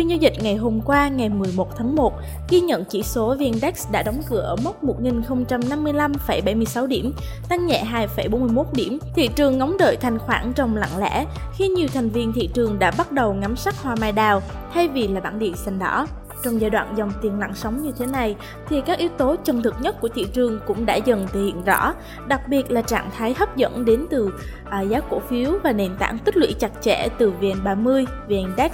Phiên 0.00 0.10
giao 0.10 0.18
dịch 0.18 0.32
ngày 0.42 0.56
hôm 0.56 0.80
qua 0.80 1.08
ngày 1.08 1.28
11 1.28 1.76
tháng 1.76 1.96
1 1.96 2.14
ghi 2.50 2.60
nhận 2.60 2.84
chỉ 2.84 3.02
số 3.02 3.36
VN-Index 3.36 3.92
đã 3.92 4.02
đóng 4.02 4.22
cửa 4.30 4.40
ở 4.40 4.56
mốc 4.64 4.84
1055,76 4.84 6.86
điểm, 6.86 7.12
tăng 7.48 7.66
nhẹ 7.66 7.84
2,41 8.16 8.64
điểm. 8.72 8.98
Thị 9.14 9.28
trường 9.36 9.58
ngóng 9.58 9.76
đợi 9.78 9.96
thanh 10.00 10.18
khoản 10.18 10.52
trong 10.52 10.76
lặng 10.76 10.98
lẽ 10.98 11.26
khi 11.56 11.68
nhiều 11.68 11.88
thành 11.94 12.08
viên 12.08 12.32
thị 12.32 12.48
trường 12.54 12.78
đã 12.78 12.92
bắt 12.98 13.12
đầu 13.12 13.34
ngắm 13.34 13.56
sắc 13.56 13.82
hoa 13.82 13.94
mai 14.00 14.12
đào 14.12 14.42
thay 14.74 14.88
vì 14.88 15.08
là 15.08 15.20
bảng 15.20 15.38
điện 15.38 15.56
xanh 15.56 15.78
đỏ. 15.78 16.06
Trong 16.44 16.60
giai 16.60 16.70
đoạn 16.70 16.94
dòng 16.96 17.12
tiền 17.22 17.38
lặng 17.38 17.54
sóng 17.54 17.82
như 17.82 17.92
thế 17.98 18.06
này 18.06 18.36
thì 18.68 18.82
các 18.86 18.98
yếu 18.98 19.08
tố 19.08 19.36
chân 19.44 19.62
thực 19.62 19.74
nhất 19.80 20.00
của 20.00 20.08
thị 20.08 20.26
trường 20.32 20.60
cũng 20.66 20.86
đã 20.86 20.94
dần 20.94 21.26
thể 21.32 21.40
hiện 21.40 21.64
rõ, 21.64 21.94
đặc 22.26 22.40
biệt 22.48 22.70
là 22.70 22.82
trạng 22.82 23.10
thái 23.16 23.34
hấp 23.34 23.56
dẫn 23.56 23.84
đến 23.84 24.06
từ 24.10 24.32
à, 24.70 24.80
giá 24.80 25.00
cổ 25.00 25.20
phiếu 25.28 25.52
và 25.62 25.72
nền 25.72 25.96
tảng 25.98 26.18
tích 26.18 26.36
lũy 26.36 26.54
chặt 26.60 26.70
chẽ 26.80 27.08
từ 27.18 27.32
VN30, 27.40 28.04
VN-Index 28.28 28.70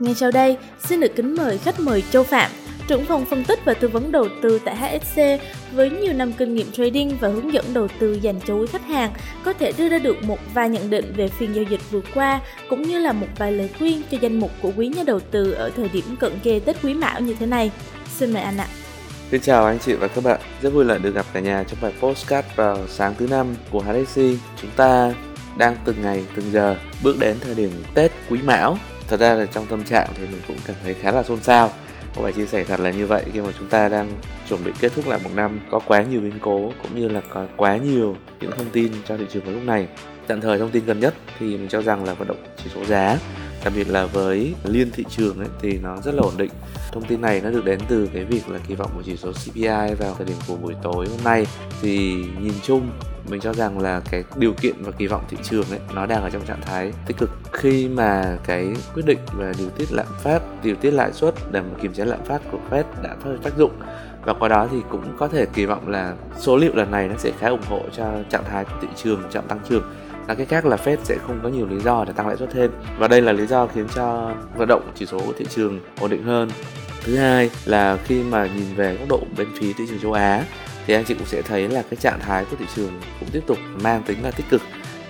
ngay 0.00 0.14
sau 0.14 0.30
đây, 0.30 0.56
xin 0.84 1.00
được 1.00 1.16
kính 1.16 1.34
mời 1.34 1.58
khách 1.58 1.80
mời 1.80 2.02
Châu 2.10 2.24
Phạm, 2.24 2.50
trưởng 2.88 3.04
phòng 3.04 3.24
phân 3.24 3.44
tích 3.44 3.58
và 3.64 3.74
tư 3.74 3.88
vấn 3.88 4.12
đầu 4.12 4.28
tư 4.42 4.60
tại 4.64 4.76
HSC 4.76 5.16
với 5.72 5.90
nhiều 5.90 6.12
năm 6.12 6.32
kinh 6.32 6.54
nghiệm 6.54 6.72
trading 6.72 7.16
và 7.20 7.28
hướng 7.28 7.52
dẫn 7.52 7.64
đầu 7.74 7.88
tư 7.98 8.12
dành 8.12 8.40
cho 8.46 8.54
quý 8.54 8.66
khách 8.66 8.86
hàng 8.86 9.12
có 9.44 9.52
thể 9.52 9.72
đưa 9.78 9.88
ra 9.88 9.98
được 9.98 10.16
một 10.22 10.38
vài 10.54 10.68
nhận 10.68 10.90
định 10.90 11.12
về 11.16 11.28
phiên 11.28 11.54
giao 11.54 11.64
dịch 11.64 11.80
vừa 11.90 12.00
qua 12.14 12.40
cũng 12.70 12.82
như 12.82 12.98
là 12.98 13.12
một 13.12 13.26
vài 13.38 13.52
lời 13.52 13.70
khuyên 13.78 14.02
cho 14.10 14.18
danh 14.20 14.40
mục 14.40 14.50
của 14.62 14.72
quý 14.76 14.88
nhà 14.88 15.02
đầu 15.06 15.20
tư 15.20 15.52
ở 15.52 15.70
thời 15.76 15.88
điểm 15.88 16.16
cận 16.20 16.38
kề 16.42 16.60
Tết 16.60 16.76
Quý 16.82 16.94
Mão 16.94 17.20
như 17.20 17.34
thế 17.38 17.46
này. 17.46 17.70
Xin 18.16 18.32
mời 18.32 18.42
anh 18.42 18.56
ạ. 18.56 18.66
Xin 19.30 19.40
chào 19.40 19.66
anh 19.66 19.78
chị 19.78 19.92
và 19.92 20.08
các 20.08 20.24
bạn, 20.24 20.40
rất 20.62 20.70
vui 20.70 20.84
là 20.84 20.98
được 20.98 21.14
gặp 21.14 21.26
cả 21.32 21.40
nhà 21.40 21.64
trong 21.68 21.78
bài 21.82 21.92
postcard 22.00 22.48
vào 22.56 22.78
sáng 22.88 23.14
thứ 23.18 23.26
năm 23.26 23.46
của 23.70 23.80
HSC. 23.80 24.20
Chúng 24.62 24.70
ta 24.76 25.14
đang 25.58 25.76
từng 25.84 26.02
ngày 26.02 26.24
từng 26.36 26.52
giờ 26.52 26.76
bước 27.02 27.18
đến 27.18 27.36
thời 27.40 27.54
điểm 27.54 27.70
Tết 27.94 28.12
Quý 28.30 28.38
Mão 28.42 28.78
thật 29.10 29.20
ra 29.20 29.34
là 29.34 29.46
trong 29.46 29.66
tâm 29.66 29.84
trạng 29.84 30.08
thì 30.14 30.26
mình 30.26 30.40
cũng 30.48 30.56
cảm 30.66 30.76
thấy 30.84 30.94
khá 30.94 31.12
là 31.12 31.22
xôn 31.22 31.42
xao. 31.42 31.70
Có 32.16 32.22
phải 32.22 32.32
chia 32.32 32.46
sẻ 32.46 32.64
thật 32.64 32.80
là 32.80 32.90
như 32.90 33.06
vậy? 33.06 33.24
Khi 33.32 33.40
mà 33.40 33.48
chúng 33.58 33.68
ta 33.68 33.88
đang 33.88 34.10
chuẩn 34.48 34.64
bị 34.64 34.72
kết 34.80 34.92
thúc 34.96 35.08
lại 35.08 35.20
một 35.24 35.30
năm, 35.34 35.60
có 35.70 35.78
quá 35.78 36.02
nhiều 36.02 36.20
biến 36.20 36.38
cố 36.40 36.72
cũng 36.82 37.00
như 37.00 37.08
là 37.08 37.20
có 37.28 37.46
quá 37.56 37.76
nhiều 37.76 38.16
những 38.40 38.50
thông 38.50 38.70
tin 38.70 38.92
cho 39.08 39.16
thị 39.16 39.24
trường 39.30 39.44
vào 39.44 39.54
lúc 39.54 39.62
này. 39.62 39.88
Tạm 40.26 40.40
thời 40.40 40.58
thông 40.58 40.70
tin 40.70 40.84
gần 40.84 41.00
nhất 41.00 41.14
thì 41.38 41.46
mình 41.46 41.68
cho 41.68 41.82
rằng 41.82 42.04
là 42.04 42.14
vận 42.14 42.28
động 42.28 42.44
chỉ 42.64 42.70
số 42.74 42.84
giá 42.84 43.18
đặc 43.64 43.72
biệt 43.76 43.88
là 43.88 44.06
với 44.06 44.54
liên 44.64 44.90
thị 44.92 45.04
trường 45.08 45.38
ấy, 45.38 45.48
thì 45.62 45.78
nó 45.82 45.96
rất 45.96 46.14
là 46.14 46.22
ổn 46.22 46.34
định. 46.36 46.50
Thông 46.92 47.04
tin 47.04 47.20
này 47.20 47.40
nó 47.44 47.50
được 47.50 47.64
đến 47.64 47.80
từ 47.88 48.08
cái 48.14 48.24
việc 48.24 48.48
là 48.48 48.58
kỳ 48.68 48.74
vọng 48.74 48.90
của 48.94 49.02
chỉ 49.02 49.16
số 49.16 49.32
CPI 49.32 49.94
vào 49.98 50.14
thời 50.18 50.26
điểm 50.26 50.36
của 50.48 50.56
buổi 50.56 50.74
tối 50.82 51.06
hôm 51.08 51.18
nay. 51.24 51.46
Thì 51.82 52.14
nhìn 52.40 52.54
chung 52.62 52.90
mình 53.28 53.40
cho 53.40 53.54
rằng 53.54 53.78
là 53.78 54.00
cái 54.10 54.24
điều 54.36 54.52
kiện 54.52 54.74
và 54.80 54.92
kỳ 54.92 55.06
vọng 55.06 55.24
thị 55.28 55.36
trường 55.42 55.70
ấy 55.70 55.80
nó 55.94 56.06
đang 56.06 56.22
ở 56.22 56.30
trong 56.30 56.46
trạng 56.46 56.60
thái 56.60 56.92
tích 57.06 57.16
cực. 57.18 57.30
Khi 57.52 57.88
mà 57.88 58.38
cái 58.44 58.68
quyết 58.94 59.06
định 59.06 59.18
về 59.38 59.52
điều 59.58 59.68
tiết 59.68 59.92
lạm 59.92 60.06
phát 60.22 60.42
điều 60.62 60.76
tiết 60.76 60.90
lãi 60.90 61.12
suất 61.12 61.34
để 61.52 61.60
mà 61.60 61.78
kiềm 61.82 61.92
chế 61.94 62.04
lạm 62.04 62.24
phát 62.24 62.42
của 62.52 62.58
Fed 62.70 62.84
đã 63.02 63.16
phát 63.24 63.30
tác 63.42 63.56
dụng. 63.56 63.72
Và 64.24 64.34
qua 64.34 64.48
đó 64.48 64.68
thì 64.70 64.78
cũng 64.90 65.16
có 65.18 65.28
thể 65.28 65.46
kỳ 65.46 65.66
vọng 65.66 65.88
là 65.88 66.14
số 66.38 66.56
liệu 66.56 66.74
lần 66.74 66.90
này 66.90 67.08
nó 67.08 67.14
sẽ 67.18 67.32
khá 67.38 67.48
ủng 67.48 67.66
hộ 67.68 67.82
cho 67.96 68.04
trạng 68.30 68.44
thái 68.44 68.64
của 68.64 68.76
thị 68.82 68.88
trường 68.96 69.22
chậm 69.30 69.46
tăng 69.48 69.60
trưởng 69.68 69.82
nói 70.30 70.36
cách 70.36 70.48
khác 70.48 70.66
là 70.66 70.76
Fed 70.76 70.96
sẽ 71.04 71.16
không 71.26 71.40
có 71.42 71.48
nhiều 71.48 71.66
lý 71.66 71.80
do 71.80 72.04
để 72.04 72.12
tăng 72.12 72.28
lãi 72.28 72.36
suất 72.36 72.50
thêm. 72.52 72.70
Và 72.98 73.08
đây 73.08 73.22
là 73.22 73.32
lý 73.32 73.46
do 73.46 73.66
khiến 73.66 73.86
cho 73.94 74.34
vận 74.56 74.68
động 74.68 74.92
chỉ 74.94 75.06
số 75.06 75.18
của 75.18 75.32
thị 75.38 75.44
trường 75.50 75.80
ổn 76.00 76.10
định 76.10 76.22
hơn. 76.22 76.50
Thứ 77.04 77.16
hai 77.16 77.50
là 77.64 77.98
khi 78.04 78.22
mà 78.22 78.46
nhìn 78.46 78.74
về 78.74 78.96
góc 78.96 79.08
độ 79.08 79.20
bên 79.36 79.48
phía 79.60 79.72
thị 79.72 79.84
trường 79.88 80.00
châu 80.00 80.12
Á, 80.12 80.44
thì 80.86 80.94
anh 80.94 81.04
chị 81.04 81.14
cũng 81.14 81.26
sẽ 81.26 81.42
thấy 81.42 81.68
là 81.68 81.82
cái 81.82 81.96
trạng 81.96 82.20
thái 82.20 82.44
của 82.50 82.56
thị 82.56 82.64
trường 82.76 83.00
cũng 83.20 83.28
tiếp 83.32 83.42
tục 83.46 83.58
mang 83.82 84.02
tính 84.02 84.24
là 84.24 84.30
tích 84.30 84.46
cực. 84.50 84.62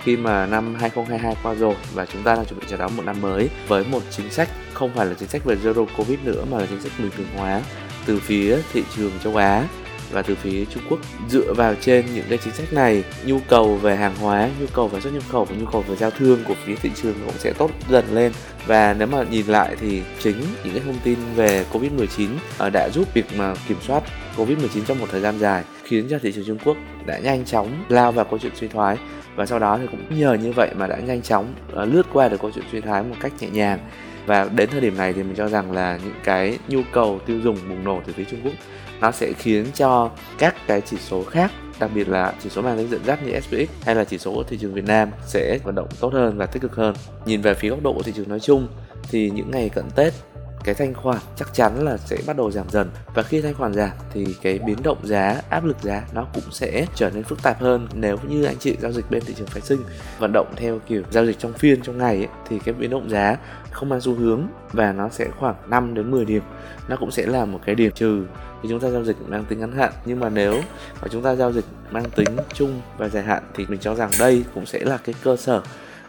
Khi 0.03 0.17
mà 0.17 0.45
năm 0.45 0.75
2022 0.75 1.35
qua 1.43 1.53
rồi 1.53 1.75
và 1.93 2.05
chúng 2.05 2.23
ta 2.23 2.35
đang 2.35 2.45
chuẩn 2.45 2.59
bị 2.59 2.65
chào 2.69 2.79
đón 2.79 2.97
một 2.97 3.03
năm 3.05 3.21
mới 3.21 3.49
với 3.67 3.85
một 3.91 4.01
chính 4.11 4.29
sách 4.29 4.49
không 4.73 4.91
phải 4.95 5.05
là 5.05 5.13
chính 5.19 5.29
sách 5.29 5.45
về 5.45 5.55
zero 5.63 5.85
covid 5.97 6.19
nữa 6.23 6.43
mà 6.51 6.57
là 6.57 6.65
chính 6.69 6.81
sách 6.81 6.91
bình 6.99 7.11
thường 7.17 7.27
hóa 7.37 7.61
từ 8.05 8.19
phía 8.19 8.57
thị 8.73 8.83
trường 8.95 9.11
châu 9.23 9.35
Á 9.35 9.67
và 10.11 10.21
từ 10.21 10.35
phía 10.35 10.65
Trung 10.65 10.83
Quốc 10.89 10.99
dựa 11.29 11.53
vào 11.53 11.75
trên 11.81 12.05
những 12.13 12.25
cái 12.29 12.37
chính 12.43 12.53
sách 12.53 12.73
này, 12.73 13.03
nhu 13.25 13.39
cầu 13.49 13.75
về 13.75 13.95
hàng 13.95 14.15
hóa, 14.15 14.49
nhu 14.59 14.65
cầu 14.73 14.87
về 14.87 14.99
xuất 14.99 15.13
nhập 15.13 15.23
khẩu 15.29 15.45
và 15.45 15.55
nhu 15.55 15.65
cầu 15.65 15.81
về 15.81 15.95
giao 15.95 16.11
thương 16.11 16.39
của 16.47 16.55
phía 16.65 16.75
thị 16.75 16.89
trường 16.95 17.13
cũng 17.25 17.37
sẽ 17.37 17.53
tốt 17.57 17.71
dần 17.89 18.05
lên. 18.11 18.31
Và 18.67 18.95
nếu 18.99 19.07
mà 19.07 19.23
nhìn 19.31 19.47
lại 19.47 19.75
thì 19.79 20.01
chính 20.19 20.35
những 20.63 20.73
cái 20.73 20.83
thông 20.85 20.99
tin 21.03 21.17
về 21.35 21.65
Covid-19 21.73 22.27
ờ, 22.57 22.69
đã 22.69 22.89
giúp 22.93 23.13
việc 23.13 23.25
mà 23.37 23.53
kiểm 23.67 23.77
soát 23.87 24.03
Covid-19 24.37 24.85
trong 24.87 24.99
một 24.99 25.07
thời 25.11 25.21
gian 25.21 25.39
dài, 25.39 25.63
khiến 25.83 26.07
cho 26.09 26.19
thị 26.19 26.31
trường 26.31 26.45
Trung 26.45 26.57
Quốc 26.65 26.77
đã 27.05 27.19
nhanh 27.19 27.45
chóng 27.45 27.83
lao 27.89 28.11
vào 28.11 28.25
câu 28.25 28.39
chuyện 28.39 28.55
suy 28.55 28.67
thoái. 28.67 28.97
Và 29.35 29.45
sau 29.45 29.59
đó 29.59 29.77
thì 29.81 29.87
cũng 29.91 30.19
nhờ 30.19 30.33
như 30.33 30.51
vậy 30.55 30.69
mà 30.77 30.87
đã 30.87 30.97
nhanh 30.97 31.21
chóng 31.21 31.53
ờ, 31.73 31.85
lướt 31.85 32.03
qua 32.13 32.29
được 32.29 32.41
câu 32.41 32.51
chuyện 32.55 32.65
suy 32.71 32.81
thoái 32.81 33.03
một 33.03 33.15
cách 33.19 33.31
nhẹ 33.39 33.49
nhàng 33.49 33.79
và 34.25 34.49
đến 34.55 34.69
thời 34.69 34.81
điểm 34.81 34.97
này 34.97 35.13
thì 35.13 35.23
mình 35.23 35.35
cho 35.35 35.47
rằng 35.47 35.71
là 35.71 35.99
những 36.03 36.15
cái 36.23 36.57
nhu 36.67 36.81
cầu 36.91 37.19
tiêu 37.25 37.39
dùng 37.43 37.57
bùng 37.69 37.83
nổ 37.83 38.01
từ 38.05 38.13
phía 38.13 38.23
Trung 38.31 38.39
Quốc, 38.43 38.53
nó 39.01 39.11
sẽ 39.11 39.33
khiến 39.33 39.65
cho 39.73 40.09
các 40.37 40.55
cái 40.67 40.81
chỉ 40.81 40.97
số 40.97 41.23
khác, 41.23 41.51
đặc 41.79 41.91
biệt 41.95 42.09
là 42.09 42.33
chỉ 42.43 42.49
số 42.49 42.61
mang 42.61 42.77
tính 42.77 42.89
dẫn 42.91 43.01
dắt 43.05 43.19
như 43.25 43.39
SPX 43.39 43.85
hay 43.85 43.95
là 43.95 44.03
chỉ 44.03 44.17
số 44.17 44.33
của 44.33 44.43
thị 44.43 44.57
trường 44.57 44.73
Việt 44.73 44.85
Nam 44.85 45.09
sẽ 45.25 45.57
vận 45.63 45.75
động 45.75 45.87
tốt 45.99 46.13
hơn 46.13 46.37
và 46.37 46.45
tích 46.45 46.61
cực 46.61 46.75
hơn. 46.75 46.95
Nhìn 47.25 47.41
về 47.41 47.53
phía 47.53 47.69
góc 47.69 47.83
độ 47.83 47.93
của 47.93 48.03
thị 48.03 48.11
trường 48.15 48.29
nói 48.29 48.39
chung, 48.39 48.67
thì 49.11 49.29
những 49.29 49.51
ngày 49.51 49.69
cận 49.69 49.85
Tết 49.95 50.13
cái 50.63 50.75
thanh 50.75 50.93
khoản 50.93 51.17
chắc 51.35 51.53
chắn 51.53 51.85
là 51.85 51.97
sẽ 51.97 52.17
bắt 52.27 52.37
đầu 52.37 52.51
giảm 52.51 52.69
dần. 52.69 52.89
Và 53.15 53.23
khi 53.23 53.41
thanh 53.41 53.53
khoản 53.53 53.73
giảm 53.73 53.89
thì 54.13 54.35
cái 54.41 54.59
biến 54.59 54.77
động 54.83 54.97
giá 55.03 55.41
áp 55.49 55.65
lực 55.65 55.77
giá 55.81 56.03
nó 56.13 56.27
cũng 56.33 56.43
sẽ 56.51 56.85
trở 56.95 57.09
nên 57.09 57.23
phức 57.23 57.43
tạp 57.43 57.61
hơn. 57.61 57.87
Nếu 57.93 58.17
như 58.27 58.43
anh 58.43 58.57
chị 58.59 58.77
giao 58.81 58.91
dịch 58.91 59.11
bên 59.11 59.23
thị 59.25 59.33
trường 59.37 59.47
phái 59.47 59.61
sinh 59.61 59.83
vận 60.19 60.31
động 60.33 60.53
theo 60.55 60.79
kiểu 60.87 61.03
giao 61.11 61.25
dịch 61.25 61.39
trong 61.39 61.53
phiên 61.53 61.81
trong 61.81 61.97
ngày 61.97 62.15
ấy, 62.15 62.27
thì 62.49 62.59
cái 62.59 62.73
biến 62.73 62.89
động 62.89 63.09
giá 63.09 63.37
không 63.71 63.89
mang 63.89 64.01
xu 64.01 64.13
hướng 64.13 64.47
và 64.71 64.91
nó 64.91 65.09
sẽ 65.09 65.27
khoảng 65.39 65.55
5 65.67 65.93
đến 65.93 66.11
10 66.11 66.25
điểm. 66.25 66.43
Nó 66.87 66.95
cũng 66.95 67.11
sẽ 67.11 67.25
là 67.25 67.45
một 67.45 67.59
cái 67.65 67.75
điểm 67.75 67.91
trừ 67.91 68.23
thì 68.63 68.69
chúng 68.69 68.79
ta 68.79 68.89
giao 68.89 69.03
dịch 69.03 69.15
mang 69.27 69.45
tính 69.45 69.59
ngắn 69.59 69.71
hạn. 69.71 69.91
Nhưng 70.05 70.19
mà 70.19 70.29
nếu 70.29 70.61
mà 71.01 71.07
chúng 71.11 71.23
ta 71.23 71.35
giao 71.35 71.51
dịch 71.51 71.65
mang 71.91 72.09
tính 72.15 72.37
chung 72.53 72.81
và 72.97 73.09
dài 73.09 73.23
hạn 73.23 73.43
thì 73.53 73.65
mình 73.65 73.79
cho 73.79 73.95
rằng 73.95 74.09
đây 74.19 74.43
cũng 74.55 74.65
sẽ 74.65 74.79
là 74.79 74.97
cái 74.97 75.15
cơ 75.23 75.37
sở 75.37 75.61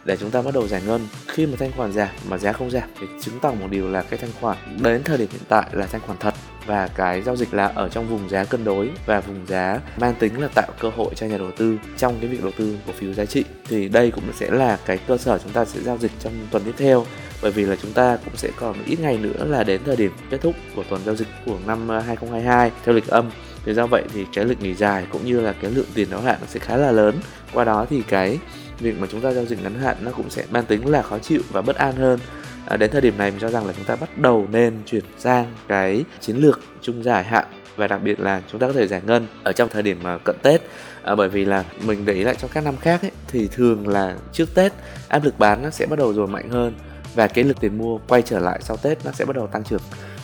để 0.05 0.17
chúng 0.17 0.31
ta 0.31 0.41
bắt 0.41 0.53
đầu 0.53 0.67
giải 0.67 0.81
ngân. 0.87 1.07
Khi 1.27 1.45
mà 1.45 1.53
thanh 1.59 1.71
khoản 1.71 1.93
giảm 1.93 2.09
mà 2.29 2.37
giá 2.37 2.53
không 2.53 2.71
giảm 2.71 2.89
thì 2.99 3.07
chứng 3.21 3.39
tỏ 3.39 3.51
một 3.51 3.67
điều 3.69 3.89
là 3.89 4.01
cái 4.01 4.19
thanh 4.19 4.31
khoản 4.41 4.57
đến 4.83 5.03
thời 5.03 5.17
điểm 5.17 5.27
hiện 5.31 5.41
tại 5.47 5.65
là 5.71 5.85
thanh 5.85 6.01
khoản 6.01 6.17
thật. 6.19 6.33
Và 6.65 6.87
cái 6.87 7.21
giao 7.21 7.35
dịch 7.35 7.53
là 7.53 7.67
ở 7.67 7.89
trong 7.89 8.07
vùng 8.07 8.29
giá 8.29 8.43
cân 8.43 8.63
đối 8.63 8.89
và 9.05 9.19
vùng 9.19 9.47
giá 9.47 9.79
mang 9.97 10.15
tính 10.19 10.41
là 10.41 10.47
tạo 10.55 10.67
cơ 10.79 10.89
hội 10.89 11.13
cho 11.15 11.27
nhà 11.27 11.37
đầu 11.37 11.51
tư 11.57 11.77
trong 11.97 12.17
cái 12.21 12.29
việc 12.29 12.41
đầu 12.41 12.51
tư 12.57 12.77
cổ 12.87 12.93
phiếu 12.93 13.13
giá 13.13 13.25
trị. 13.25 13.43
Thì 13.67 13.89
đây 13.89 14.11
cũng 14.11 14.23
sẽ 14.33 14.51
là 14.51 14.77
cái 14.85 14.99
cơ 15.07 15.17
sở 15.17 15.37
chúng 15.37 15.51
ta 15.51 15.65
sẽ 15.65 15.81
giao 15.81 15.97
dịch 15.97 16.11
trong 16.19 16.33
tuần 16.51 16.63
tiếp 16.65 16.73
theo. 16.77 17.05
Bởi 17.41 17.51
vì 17.51 17.65
là 17.65 17.75
chúng 17.81 17.93
ta 17.93 18.17
cũng 18.25 18.35
sẽ 18.35 18.49
còn 18.55 18.75
ít 18.85 18.99
ngày 18.99 19.17
nữa 19.17 19.45
là 19.45 19.63
đến 19.63 19.81
thời 19.85 19.95
điểm 19.95 20.11
kết 20.29 20.41
thúc 20.41 20.55
của 20.75 20.83
tuần 20.89 21.01
giao 21.05 21.15
dịch 21.15 21.27
của 21.45 21.57
năm 21.67 21.87
ờ, 21.87 21.99
2022 21.99 22.71
theo 22.85 22.95
lịch 22.95 23.07
âm. 23.07 23.29
Thì 23.65 23.73
do 23.73 23.87
vậy 23.87 24.03
thì 24.13 24.25
cái 24.33 24.45
lịch 24.45 24.61
nghỉ 24.61 24.73
dài 24.73 25.05
cũng 25.11 25.25
như 25.25 25.41
là 25.41 25.53
cái 25.61 25.71
lượng 25.71 25.85
tiền 25.93 26.09
đáo 26.09 26.21
hạn 26.21 26.37
nó 26.41 26.47
sẽ 26.47 26.59
khá 26.59 26.77
là 26.77 26.91
lớn. 26.91 27.19
Qua 27.53 27.63
đó 27.63 27.85
thì 27.89 28.03
cái 28.07 28.39
việc 28.83 28.99
mà 28.99 29.07
chúng 29.11 29.21
ta 29.21 29.31
giao 29.31 29.45
dịch 29.45 29.63
ngắn 29.63 29.79
hạn 29.79 29.97
nó 30.01 30.11
cũng 30.11 30.29
sẽ 30.29 30.43
mang 30.51 30.65
tính 30.65 30.87
là 30.87 31.01
khó 31.01 31.19
chịu 31.19 31.41
và 31.51 31.61
bất 31.61 31.75
an 31.75 31.95
hơn. 31.95 32.19
À, 32.67 32.77
đến 32.77 32.91
thời 32.91 33.01
điểm 33.01 33.17
này 33.17 33.31
mình 33.31 33.39
cho 33.39 33.49
rằng 33.49 33.67
là 33.67 33.73
chúng 33.73 33.85
ta 33.85 33.95
bắt 33.95 34.17
đầu 34.17 34.47
nên 34.51 34.73
chuyển 34.85 35.03
sang 35.17 35.53
cái 35.67 36.03
chiến 36.19 36.37
lược 36.37 36.59
trung 36.81 37.03
dài 37.03 37.23
hạn 37.23 37.45
và 37.75 37.87
đặc 37.87 38.01
biệt 38.03 38.19
là 38.19 38.41
chúng 38.51 38.59
ta 38.59 38.67
có 38.67 38.73
thể 38.73 38.87
giải 38.87 39.01
ngân 39.05 39.27
ở 39.43 39.51
trong 39.51 39.69
thời 39.69 39.81
điểm 39.81 39.99
mà 40.03 40.17
cận 40.17 40.35
Tết. 40.41 40.61
À, 41.03 41.15
bởi 41.15 41.29
vì 41.29 41.45
là 41.45 41.63
mình 41.85 42.05
để 42.05 42.13
ý 42.13 42.23
lại 42.23 42.35
trong 42.35 42.49
các 42.53 42.63
năm 42.63 42.77
khác 42.77 43.01
ấy, 43.01 43.11
thì 43.27 43.47
thường 43.47 43.87
là 43.87 44.15
trước 44.31 44.55
Tết 44.55 44.73
áp 45.07 45.23
lực 45.23 45.39
bán 45.39 45.63
nó 45.63 45.69
sẽ 45.69 45.85
bắt 45.85 45.99
đầu 45.99 46.13
rồi 46.13 46.27
mạnh 46.27 46.49
hơn 46.49 46.73
và 47.15 47.27
cái 47.27 47.43
lực 47.43 47.59
tiền 47.59 47.77
mua 47.77 47.97
quay 48.07 48.21
trở 48.21 48.39
lại 48.39 48.59
sau 48.61 48.77
Tết 48.77 49.05
nó 49.05 49.11
sẽ 49.11 49.25
bắt 49.25 49.35
đầu 49.35 49.47
tăng 49.47 49.63
trưởng. 49.63 49.81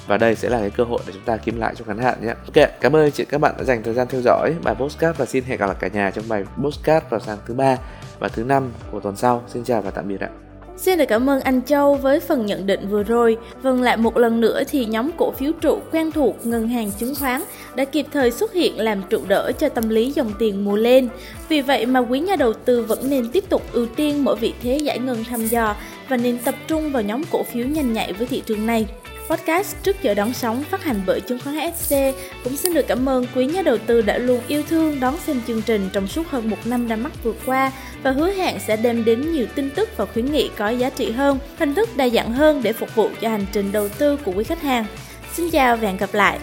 Và 0.07 0.17
đây 0.17 0.35
sẽ 0.35 0.49
là 0.49 0.59
cái 0.59 0.69
cơ 0.69 0.83
hội 0.83 0.99
để 1.07 1.13
chúng 1.13 1.23
ta 1.23 1.37
kiếm 1.37 1.59
lại 1.59 1.75
trong 1.77 1.87
ngắn 1.87 1.97
hạn 1.97 2.17
nhé. 2.21 2.27
Ok, 2.27 2.69
cảm 2.81 2.95
ơn 2.95 3.11
chị 3.11 3.25
các 3.25 3.41
bạn 3.41 3.55
đã 3.57 3.63
dành 3.63 3.83
thời 3.83 3.93
gian 3.93 4.07
theo 4.07 4.21
dõi. 4.21 4.53
Bài 4.63 4.75
postcard 4.75 5.19
và 5.19 5.25
xin 5.25 5.43
hẹn 5.43 5.59
gặp 5.59 5.65
lại 5.65 5.75
cả 5.79 5.87
nhà 5.87 6.11
trong 6.11 6.25
bài 6.27 6.43
postcard 6.63 7.05
vào 7.09 7.19
sáng 7.19 7.37
thứ 7.47 7.53
ba 7.53 7.77
và 8.19 8.27
thứ 8.27 8.43
năm 8.43 8.71
của 8.91 8.99
tuần 8.99 9.15
sau. 9.15 9.43
Xin 9.47 9.63
chào 9.63 9.81
và 9.81 9.91
tạm 9.91 10.07
biệt 10.07 10.21
ạ. 10.21 10.29
Xin 10.77 10.97
được 10.97 11.05
cảm 11.07 11.29
ơn 11.29 11.41
anh 11.41 11.61
Châu 11.61 11.95
với 11.95 12.19
phần 12.19 12.45
nhận 12.45 12.67
định 12.67 12.87
vừa 12.89 13.03
rồi. 13.03 13.37
Vâng 13.61 13.81
lại 13.81 13.97
một 13.97 14.17
lần 14.17 14.41
nữa 14.41 14.63
thì 14.69 14.85
nhóm 14.85 15.11
cổ 15.17 15.31
phiếu 15.31 15.51
trụ 15.61 15.79
quen 15.91 16.11
thuộc 16.11 16.45
ngân 16.45 16.67
hàng 16.67 16.91
chứng 16.99 17.15
khoán 17.15 17.43
đã 17.75 17.85
kịp 17.85 18.05
thời 18.11 18.31
xuất 18.31 18.53
hiện 18.53 18.79
làm 18.79 19.01
trụ 19.09 19.21
đỡ 19.27 19.51
cho 19.59 19.69
tâm 19.69 19.89
lý 19.89 20.11
dòng 20.11 20.31
tiền 20.39 20.65
mùa 20.65 20.75
lên. 20.75 21.09
Vì 21.49 21.61
vậy 21.61 21.85
mà 21.85 21.99
quý 21.99 22.19
nhà 22.19 22.35
đầu 22.35 22.53
tư 22.53 22.83
vẫn 22.83 23.09
nên 23.09 23.31
tiếp 23.31 23.43
tục 23.49 23.61
ưu 23.71 23.85
tiên 23.85 24.23
mỗi 24.23 24.35
vị 24.35 24.53
thế 24.61 24.77
giải 24.77 24.99
ngân 24.99 25.23
thăm 25.23 25.47
dò 25.47 25.75
và 26.07 26.17
nên 26.17 26.37
tập 26.37 26.55
trung 26.67 26.91
vào 26.91 27.03
nhóm 27.03 27.21
cổ 27.31 27.43
phiếu 27.43 27.65
nhanh 27.65 27.93
nhạy 27.93 28.13
với 28.13 28.27
thị 28.27 28.43
trường 28.45 28.65
này. 28.65 28.87
Podcast 29.29 29.75
trước 29.83 30.03
giờ 30.03 30.13
đón 30.13 30.33
sóng 30.33 30.63
phát 30.63 30.83
hành 30.83 31.01
bởi 31.05 31.21
chứng 31.21 31.39
khoán 31.39 31.55
HSC 31.55 31.95
cũng 32.43 32.57
xin 32.57 32.73
được 32.73 32.87
cảm 32.87 33.09
ơn 33.09 33.25
quý 33.35 33.45
nhà 33.45 33.61
đầu 33.61 33.77
tư 33.77 34.01
đã 34.01 34.17
luôn 34.17 34.41
yêu 34.47 34.63
thương 34.69 34.99
đón 34.99 35.17
xem 35.17 35.41
chương 35.47 35.61
trình 35.61 35.89
trong 35.93 36.07
suốt 36.07 36.27
hơn 36.27 36.49
một 36.49 36.57
năm 36.65 36.87
ra 36.87 36.95
mắt 36.95 37.23
vừa 37.23 37.33
qua 37.45 37.71
và 38.03 38.11
hứa 38.11 38.31
hẹn 38.31 38.59
sẽ 38.67 38.77
đem 38.77 39.05
đến 39.05 39.33
nhiều 39.33 39.45
tin 39.55 39.69
tức 39.69 39.89
và 39.97 40.05
khuyến 40.05 40.31
nghị 40.31 40.49
có 40.57 40.69
giá 40.69 40.89
trị 40.89 41.11
hơn, 41.11 41.39
hình 41.57 41.75
thức 41.75 41.89
đa 41.97 42.09
dạng 42.09 42.33
hơn 42.33 42.63
để 42.63 42.73
phục 42.73 42.95
vụ 42.95 43.09
cho 43.21 43.29
hành 43.29 43.45
trình 43.51 43.71
đầu 43.71 43.89
tư 43.89 44.17
của 44.17 44.31
quý 44.35 44.43
khách 44.43 44.61
hàng. 44.61 44.85
Xin 45.33 45.49
chào 45.49 45.75
và 45.75 45.87
hẹn 45.87 45.97
gặp 45.97 46.13
lại! 46.13 46.39